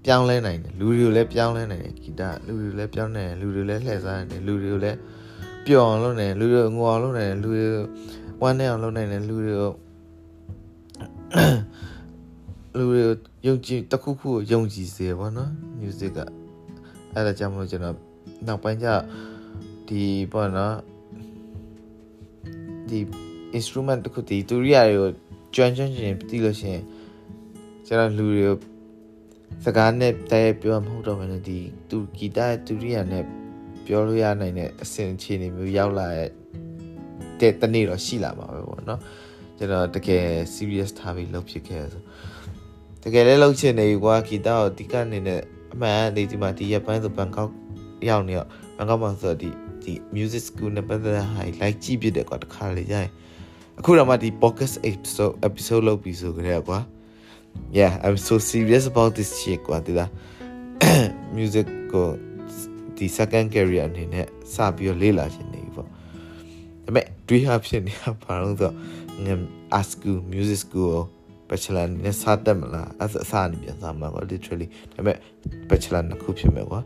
[0.06, 4.97] ပြောင်းလဲနိုင်တယ်လူတွေကိုလည်းပြောင်းလဲနိုင်တယ်ဂီတလူတွေလည်းပြောင်းနိုင်တယ်လူတွေလည်းလှည့်စားနိုင်တယ်လူတွေကိုလည်း
[5.65, 7.65] ပျော်အောင်လုပ်နိုင်တယ်လူတွေငိုအောင်လုပ်နိုင်တယ်လူတွေ
[8.41, 9.71] ဝမ်းနဲ့အောင်လုပ်နိုင်တယ်လူတွေကို
[12.78, 13.01] လူတွေ
[13.47, 16.19] ယုံကြည်တခုခုကိုယုံကြည်စေပေါ့နော် music က
[17.13, 17.95] အဲ့ဒါကြောင့်မလို့ကျွန်တော်
[18.47, 18.88] နောက်ပိုင်းကျ
[19.88, 20.01] ဒီ
[20.32, 20.75] ပေါ့နော်
[22.89, 22.99] ဒီ
[23.58, 25.10] instrument တခုဒီတူရီယာတွေကို
[25.56, 26.84] ကျွမ်းကျွမ်းကျင်ပြီးလို့ရှိရင်
[27.88, 28.75] ကျွန်တော်လူတွေကို
[29.65, 33.23] စကားနဲ့တိုက်ရိုက်ပြောမှာမဟုတ်တော့ဘဲနဲ့ဒီတူဂီတတူရီယာနဲ့
[33.86, 36.08] ပြောလို့ရနိုင်တဲ့အဆင့်အခြေအနေမျိုးရောက်လာ
[37.39, 39.01] တဲ့တနေ့တော့ရှိလာမှာပဲပေါ့နော်
[39.58, 42.01] ကျွန်တော်တကယ် serious ထားပြီးလုပ်ဖြစ်ခဲ့ဆို
[43.03, 45.41] တကယ်လည်းလုပ်ချင်နေကွာဂီတကိုဒီကနေနဲ့
[45.73, 47.51] အမှန်ဒီဒီမှာဒီရပိုင်းဆိုဘန်ကောက်
[48.10, 49.49] ရောက်နေတော့ဘန်ကောက်မှာဆိုဒီ
[49.84, 53.12] ဒီ music school နဲ့ပတ်သက်တဲ့ဟာ like ကြည့်ပြတယ်ကွာတခါလေကြာရင်
[53.79, 56.79] အခုတော့မှဒီ podcast episode episode လုပ်ပြီးဆိုကြတယ်ကွာ
[57.78, 60.10] yeah i'm so serious about this shit ကွာဒီလား
[61.38, 62.08] music ကို
[62.98, 65.91] ဒီ second career အနေနဲ့စပြီးတော့လေ့လာခြင်းနေပြီပေါ့ဒါ
[66.84, 68.72] ပေမဲ့တွေးဟာဖြစ်နေတာဘာလို့ဆို
[69.26, 69.36] ငါ
[69.80, 70.98] ask school music school
[71.50, 75.18] bachelor နဲ့စတတ်မလားအဲ့အစားနေပြန်စားမှာကွာ literally ဒါပေမဲ့
[75.70, 76.80] bachelor နှစ်ခုဖြစ်မယ်ကွာ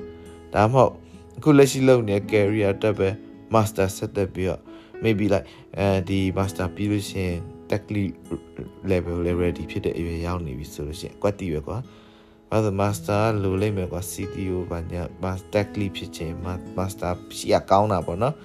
[0.53, 0.91] ဒါမှမဟုတ်
[1.37, 3.09] အခုလက်ရှိလုပ်နေတဲ့ career တက်ပဲ
[3.53, 4.61] master ဆက်တက်ပြီးတော့
[5.03, 7.83] maybe like အဲဒီ master ပြီးလို့ရှိရင် tech
[8.91, 11.77] level လည်း ready ဖြစ်တဲ့အရွယ်ရောက်နေပြီဆိုလို့ရှိရင်ကွက်တီပဲကွာ
[12.49, 16.33] ဘာလို့ master လိုလိမ့်မယ်ကွာ CTO ဘာညာ master tech lead ဖြစ်ခြင်း
[16.77, 18.35] master ရှိရကောင်းတာပေါ့နော်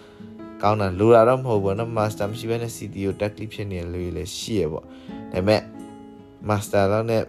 [0.62, 4.88] ကောင်းတာလိုတာတော့မဟုတ်ဘူးနော် master မရှိဘဲနဲ့ CTO tech lead ဖြစ်နေလို့လည်းရှိရပေါ့ဒါ
[5.32, 5.60] ပေမဲ့
[6.48, 7.22] master လောက်နဲ့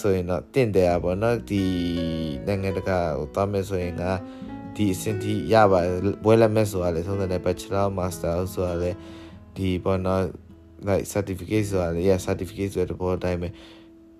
[0.00, 1.62] ဆိုရင်တော့တင့်တယ်ပါပေါ့နော်ဒီ
[2.46, 4.04] နိုင်ငံတကာဟိုသွားမယ်ဆိုရင်က
[4.76, 5.80] ဒီအဆင့်ထိရပါ
[6.24, 8.90] ဘွဲလက်မဲ့ဆိုတာလေသုံးတဲ့ bachelor master ဆိုတာလေ
[9.56, 10.22] ဒီပေါ့နော်
[10.86, 13.48] like certificate ဆိုတာလေ yeah certificate ဆိုတဲ့ဘောအတိုင်းပဲ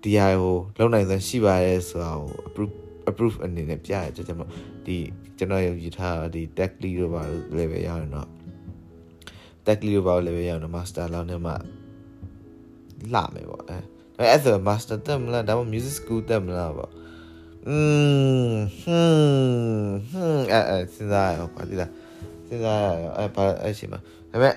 [0.03, 2.73] ဒီဟာကိုလုံနိုင်စမ်းရှိပါရဲ့ဆိုတာကို approve
[3.09, 4.49] approve အနေနဲ့ပြရတယ်ကျွန်တော်
[4.85, 4.97] ဒီ
[5.37, 8.27] ကျွန်တော်ယုံကြည်ထားဒီ tech lead တို့ပါလို့ level ရရင်တော့
[9.65, 11.53] tech lead တို့ပါလို့ level ရရင်တော့ master လောက်နဲ့မှ
[13.13, 13.77] လာမယ်ပေါ့အဲ
[14.19, 16.91] အဲ့ဆို master တက်မလားဒါမှ music school တက်မလားပေါ့
[17.67, 17.75] อื
[18.51, 21.91] มဟွန်းဟွန်းအဲအဲစဉ်းစားရအောင်ပါဒီလား
[22.47, 23.99] စဉ်းစားရအောင်အဲဘာအဲ့ရှိမှာ
[24.31, 24.55] ဒါပေမဲ့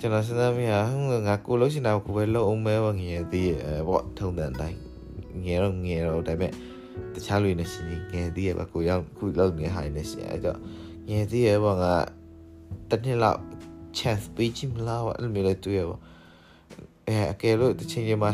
[0.00, 0.80] ကျွန်တော်စဉ်းစားမိတာ
[1.26, 4.78] ငါကိုလို့ရှင်တာကိုပဲလုံးအောင်မဲပေါ့ငယ်သေးရဲ့ပေါ့ထုံတဲ့အတိုင်း
[5.44, 6.52] ငယ်တော့ငယ်တော့ဒါပေမဲ့
[7.14, 10.58] တခြားလူတွေနဲ့ရှင်ငယ်သေးရဲ့ပါကိုရောက်ခုလောက်နေဟာနေရှင်အဲ့တော့
[11.08, 11.94] ငယ်သေးရဲ့ပေါ့ငါ
[12.88, 13.40] တစ်နှစ်လောက်
[13.98, 16.00] chance ပေးချင်မလားပေါ့အဲ့လိုမျိုးလေးတွေ့ရပေါ့
[17.08, 18.32] အဲအကယ်လို့တစ်ချိန်ချိန်မှာ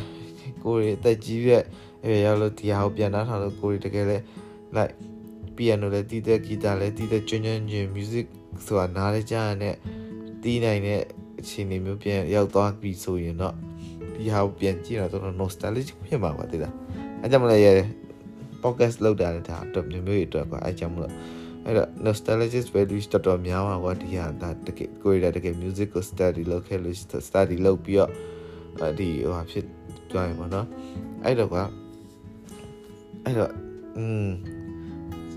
[0.65, 1.63] ကိုရီအသက်ကြီးရဲ့
[2.05, 4.19] အဲရောက်လို့ဒီဟာကိုပြန်နှားထားလို့ကိုရီတကယ်လဲ
[4.77, 4.95] like
[5.57, 8.27] piano လဲတီးတဲ့ guitar လဲတီးတဲ့ကျွန်းကျွန်းချင်း music
[8.65, 9.77] ဆိုတာနားလဲကြားရတဲ့
[10.43, 11.03] တီးနိုင်တဲ့
[11.45, 13.55] အခြေအနေမျိုးပြန်ရောက်သွားပြီဆိုရင်တော့
[14.15, 16.75] ဒီဟာကိုပြန်ကြည့်တော့တော်တော် nostalgic ဖြစ်မှာပါတိလား
[17.23, 17.59] အဲကြောင့်မလဲ
[18.63, 21.13] podcast လောက်တာလည်းဒါတော့မျိုးမျိုးအတွက်ကွာအဲကြောင့်မလို့
[21.65, 26.97] အဲ့တော့ nostalgic values တော်တော်များပါကွာဒီဟာဒါတကယ်ကိုရတကယ် music ကို study လုပ်ခဲ့လို့
[27.29, 29.65] study လုပ်ပြီးတော့ဒီဟိုဟာဖြစ်
[30.11, 30.67] သွားရင်ပေါ့နော်
[31.25, 31.63] အဲ့တော့ကွာ
[33.25, 33.51] အဲ့တော့
[33.97, 34.31] อืม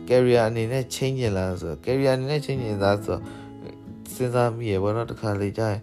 [0.10, 3.18] career အနေနဲ့ change ရင်လားဆို career အနေနဲ့ change ရင်သားဆို
[4.16, 5.82] စဉ်းစားမိရပေါ့နော်တခါလေကြာရင်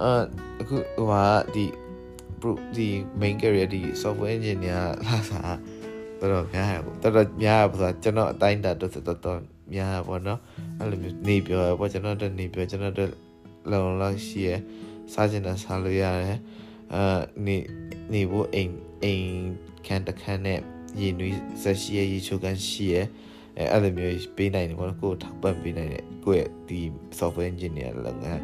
[0.00, 0.22] အာ
[0.60, 1.64] အခုဟိုဟာဒီ
[2.76, 2.88] ဒီ
[3.20, 5.58] main career ဒီ software engineer လာစား
[6.20, 9.40] တော်တော်များရပေါ့တော်တော်များရပေါ့ကျွန်တော်အတိုင်းတာတော်တော်တော်
[9.74, 10.40] များရပေါ့နော်
[10.78, 13.10] အဲ့လိုမျိုးနေပြောပေါ့ကျွန်တော်တို့နေပြောကျွန်တော်တို့
[13.70, 14.50] လုံလောက်ရှိရ
[15.12, 16.38] စားကျင်တာစားလို့ရတယ်
[16.94, 17.56] အာနေ
[18.12, 19.26] နေဖို့အိမ်အိမ်
[19.86, 20.58] ခံတခန်းနဲ့
[21.00, 22.96] ရေနွေးဆက်ရှိရရေချိုကန်ရှိရ
[23.58, 26.80] အဲအဲ့လိုမျိုးပေးနိုင်တယ်ပေါ့နော်ကိုယ်ထောက်ပံ့ပေးနိုင်တဲ့ကိုယ့်ရဲ့ဒီ
[27.18, 28.42] software engineer လုပ်ငန်း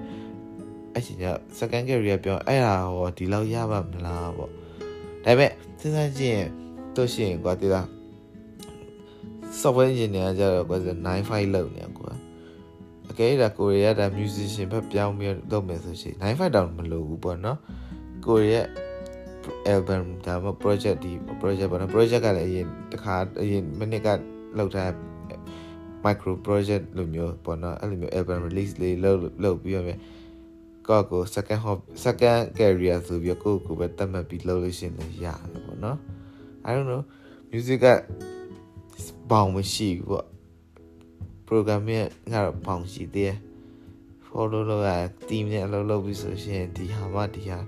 [0.94, 4.53] အဲ့ချိန်ကျ second career ပြောအဲ့ဒါဟောဒီလောက်ရပါမလားပေါ့ဒါ
[5.24, 6.48] ပေမဲ့စဉ်းစားကြည့်ရင်
[6.96, 7.87] တို့ရှိရင်ကွာတိလား
[9.61, 10.79] software engineer ကြတော့ကွာ
[11.16, 12.12] 95လောက်နေကွာ
[13.11, 17.59] အကယ်ဒါကိုရီးယားဒါ musician ဘက်ပြောင်းပြီးလုပ်မယ်ဆိုရှင်95တောင်မလိုဘူးပေါ့နော်
[18.27, 18.66] ကိုရီးယား
[19.72, 24.09] album ဒါမှ project ဒီ project ပေါ့နော် project ကလည်းအရင်တခါအရင်မိနစ်က
[24.59, 24.90] လောက်ထား
[26.05, 29.98] micro project လိုမျိုးပေါ့နော်အဲ့လိုမျိုး album release လေးလုပ်လုပ်ပြီးရမယ်
[30.88, 35.98] ကောကို second hop second career ဆိုပြီးကိုကိုပဲတတ်မှတ်ပြီးလုပ်လို့ရှင်လည်းရတယ်ပေါ့နော်
[36.66, 37.03] I don't know
[37.51, 37.87] music က
[39.31, 40.27] ဘောင်မရှိဘူးပေါ့
[41.48, 43.38] program ရဲ့ငါတော့ဘောင်ရှိသေးတယ်
[44.27, 44.90] follow လုပ်ရ
[45.29, 47.59] team နဲ့အလုပ်လုပ်ပြီးဆိုရှင်ဒီဟာမှဒီဟာ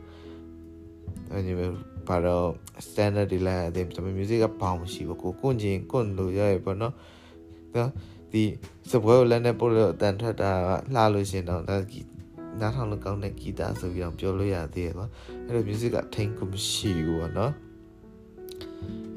[1.30, 1.76] အဲ့ဒီမျိုး
[2.08, 2.48] ဘာတော့
[2.86, 6.94] standard တွေလိုက်ရတယ်ဒါပေမဲ့ music ကဘောင်မရှိဘူးကိုကိုချင်းကိုလို့ရရပေါ့နော်
[7.76, 7.90] နော်
[8.32, 8.42] ဒီ
[8.90, 11.76] စပွဲကိုလည်းနဲ့ပို့လို့အတန်ထွက်တာကလှလို့ရှင်တော့ဒါ
[12.58, 15.06] နားထောင်လို့ကောင်းတဲ့ဂီတဆိုပြီးတော့ပြောလို့ရသေးတယ်ကွာ
[15.46, 17.52] အဲ့လို music ကထိန်ကိုမရှိဘူးပေါ့နော်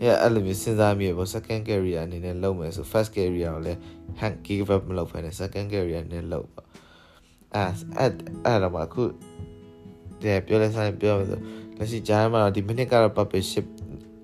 [0.02, 3.80] အဲ့အဲ့လိုမျိုးစဉ်းစားမိရပေါ့ second career အနေနဲ့လုပ်မယ်ဆို first career ကိုလည်း
[4.20, 6.68] hand give up မလုပ်ဖ ೇನೆ second career နဲ့လုပ်ပေါ့
[7.56, 8.12] အဲ့အဲ့
[8.46, 9.04] အဲ့တော့မှအခု
[10.24, 11.40] တဲ့ပြောလဲဆိုင်ပြောမယ်ဆို
[11.78, 13.66] လက်ရှိဂျာမှာဒီ minute ကတော့ publiship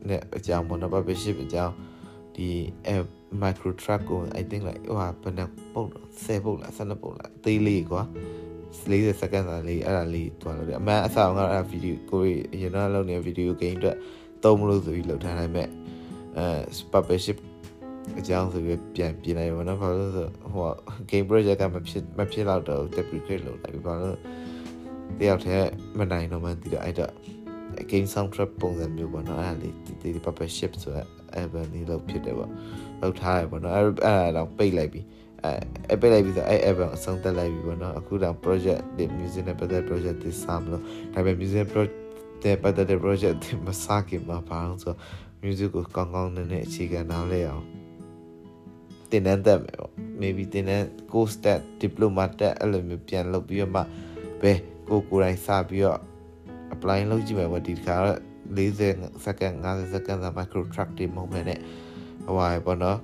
[0.10, 1.74] နဲ့အကြောင်းပေါ့နော် publiship အကြောင်း
[2.36, 2.50] ဒီ
[3.42, 5.44] micro truck ကို I think like ဟိုဟာဘယ်နှ
[5.74, 5.84] ပုံ
[6.16, 8.04] 10ပုံလား12ပုံလားသေးလေးကွာ
[8.78, 12.22] 40 second သာလေးအဲ့ဒါလေးတွားလို့တယ်အမှန်အဆောင်ကတော့အဲ့ဗီဒီယိုကို
[12.54, 13.98] အရင်တော့လုပ်နေတဲ့ဗီဒီယိုဂိမ်းအတွက်
[14.44, 15.68] သုံးမလို့ဆိုပြီးလုပ်ထားနိုင်မဲ့
[16.38, 16.46] အဲ
[16.94, 17.38] publiship
[18.20, 20.70] အကြောင်းဆိုပြီးပြန်ပြင်လိုက်ပါတော့ဘာလို့ဆိုဟို
[21.10, 24.18] game project ကမဖြစ်မဖြစ်တော့တော့ deprecate လုပ်လိုက်ပြီဘာလို့
[25.20, 27.14] တယောက်တည်းမနိုင်တော့မှဒီတော့အဲ့တော့
[27.92, 31.08] game soundtrack ပုံစံမျိုးပေါ့နော်အဲ့ဒါလေးဒီ publiship ဆိုတော့
[31.40, 32.52] album လေးလုပ်ဖြစ်တယ်ပေါ့
[33.02, 35.02] လုပ်ထားရပေါ့နော်အဲ့အဲ့တော့ပိတ်လိုက်ပြီ
[35.44, 35.54] အဲ
[35.94, 41.96] အပိတ်လိုက်ပြီဆိုအဲ့ album အဆုံးသက်လိုက်ပြီပေါ့နော်အခုတော့ project ဒီ music နဲ့ပတ်သက် project ဒီစမ်းလို့ဒါပေမဲ့ music project
[42.44, 44.96] တဲ့ပတ်သက်တဲ့ project ဒီမစခင်မှာပါအောင်ဆို
[45.44, 47.66] music ကိုကောင်းကောင်းနဲ့နဲ့အခြေခံနားလဲအောင်
[49.12, 53.82] တင်တန်းတက်မယ်ပေါ့ maybe တင်တန်း course တက် diploma တက်အဲ့လိုမျိုးပြန်လုပ်ပြီးတော့မှ
[54.42, 56.00] ဘယ်ကိုကိုယ်တိုင်စပြီးတော့
[56.74, 58.20] apply လုပ်ကြည့်မယ်ပေါ့ဒီခါတော့
[58.58, 61.60] 40 second 50 second သာ micro truck တွေမဟုတ်ဘဲနဲ့
[62.26, 62.98] ဟိုပါပေါ့နော်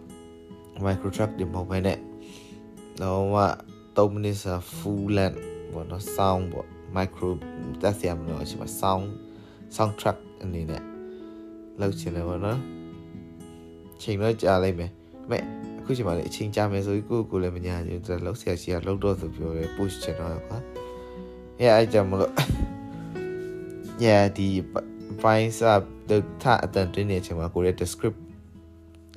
[0.86, 1.98] micro truck တွေမဟုတ်ဘဲနဲ့
[3.02, 3.44] တော့မှ
[3.96, 5.40] 3မိနစ်စာ full length
[5.74, 7.30] ပေါ့နော် sound ပေါ့ micro
[7.82, 9.06] တက်ရမလို့ရှိမှာ sound
[9.76, 10.84] soundtrack အနေနဲ့
[11.80, 12.60] လောက်ချင်တယ်ပေါ့နော်
[14.02, 14.92] ချိန်တော့ကြာလိုက်မယ်
[15.30, 15.44] မဲ့
[15.80, 20.58] အခုချိန်မှာလေအချိန်ကြာမယ်ဆိုပြီးကိုကိုလည်းမညာချင်ဘူးလောက်ဆရာရှိကလောက်တော့ဆိုပြောရဲ push ချင်တော့ကွာ
[21.60, 22.34] အဲအဲ့ကြောင့်မလို့
[24.04, 24.48] yeah ဒီ
[25.22, 25.74] fine စာ
[26.10, 28.20] တော့ထားအတန်တင်းနေချိန်မှာကိုရဲ့ descript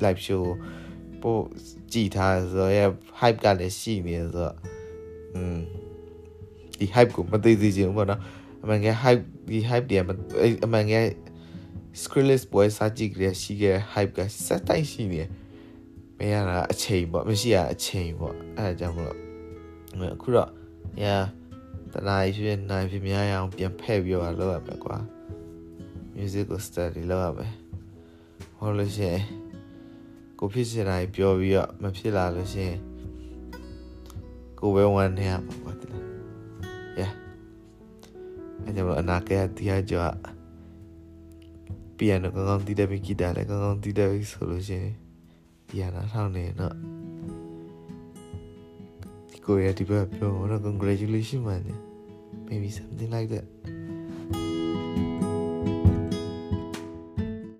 [0.05, 0.43] live show
[1.23, 1.43] ပို့
[1.92, 2.85] ကြည်ထားဆိုရဲ
[3.20, 4.55] hype ကလည်းရှိနေဆိုတော့
[5.35, 5.59] อืม
[6.79, 8.20] ဒီ hype ကိုမသိသေးချင်ဘူးပေါ့နော်
[8.62, 10.94] အမှန်က hype ဒီ hype တွေအမှန်က
[12.01, 15.22] Skrillix ပွဲစားကြည့်ကြရရှိခဲ့ hype ကစက်တိုက်ရှိနေ
[16.18, 19.16] မရတာအချိန်ပေါ့မရှိရအချိန်ပေါ့အဲဒါကြောင့်မလို့
[20.16, 20.51] အခုတော့
[21.03, 21.24] yeah
[21.92, 24.96] တနားဖြစ်နိုင်ဖြစ်များရအောင်ပြန်ဖဲ့ပြီးတော့လုပ်ရမယ်ကွာ
[26.14, 27.53] music ကို study လုပ်ရမယ်
[28.57, 29.22] ဟောလို့ရှိရင်
[30.38, 32.81] ကိုဖြစ်စရာပြောပြီးတော့မဖြစ်လာလို့ရှိရင်
[34.59, 36.05] ကိုပဲဝန်နေရမှာပေါ့တလား
[37.01, 37.12] yeah
[38.64, 40.03] အဲကြောင့်အနာကဲတရားကြော
[41.98, 44.94] piano ကောင်းကောင်းတီးတယ်ပြီးဂီတာလည်းကောင်းကောင်းတီးတယ်ပြီးဆိုလို့ရှိရင်
[45.68, 46.74] piano ထောင်းနေတော့
[49.31, 51.62] ဒီကိုရဒီဘက်ပြောတော့ congratulations man
[52.48, 53.46] maybe something like that